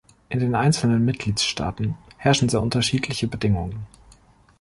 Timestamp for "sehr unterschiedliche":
2.49-3.27